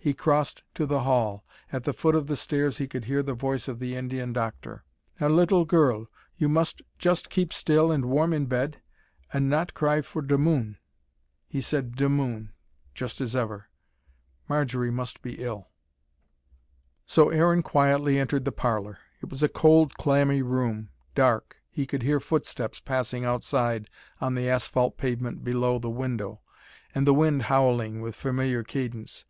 He 0.00 0.14
crossed 0.14 0.64
to 0.74 0.84
the 0.84 1.02
hall. 1.04 1.44
At 1.72 1.84
the 1.84 1.92
foot 1.92 2.16
of 2.16 2.26
the 2.26 2.34
stairs 2.34 2.78
he 2.78 2.88
could 2.88 3.04
hear 3.04 3.22
the 3.22 3.34
voice 3.34 3.68
of 3.68 3.78
the 3.78 3.94
Indian 3.94 4.32
doctor: 4.32 4.82
"Now 5.20 5.28
little 5.28 5.64
girl, 5.64 6.08
you 6.36 6.48
must 6.48 6.82
just 6.98 7.30
keep 7.30 7.52
still 7.52 7.92
and 7.92 8.06
warm 8.06 8.32
in 8.32 8.46
bed, 8.46 8.82
and 9.32 9.48
not 9.48 9.74
cry 9.74 10.00
for 10.02 10.22
the 10.22 10.38
moon." 10.38 10.78
He 11.46 11.60
said 11.60 11.94
"de 11.94 12.08
moon," 12.08 12.52
just 12.96 13.20
as 13.20 13.36
ever. 13.36 13.68
Marjory 14.48 14.90
must 14.90 15.22
be 15.22 15.34
ill. 15.34 15.68
So 17.06 17.28
Aaron 17.28 17.62
quietly 17.62 18.18
entered 18.18 18.44
the 18.44 18.50
parlour. 18.50 18.98
It 19.22 19.30
was 19.30 19.44
a 19.44 19.48
cold, 19.48 19.94
clammy 19.94 20.42
room, 20.42 20.88
dark. 21.14 21.58
He 21.70 21.86
could 21.86 22.02
hear 22.02 22.18
footsteps 22.18 22.80
passing 22.80 23.24
outside 23.24 23.88
on 24.20 24.34
the 24.34 24.48
asphalt 24.48 24.96
pavement 24.98 25.44
below 25.44 25.78
the 25.78 25.90
window, 25.90 26.40
and 26.92 27.06
the 27.06 27.14
wind 27.14 27.42
howling 27.42 28.00
with 28.00 28.16
familiar 28.16 28.64
cadence. 28.64 29.24